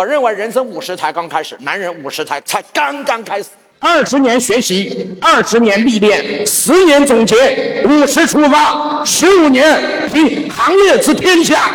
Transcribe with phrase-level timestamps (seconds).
[0.00, 3.50] 我认为人生五十才刚开始，男人五十才才刚刚开始。
[3.78, 9.78] 二十年学习，二十年历练，十年总结，五十出发，十五年
[10.10, 11.70] 凭行业之天下。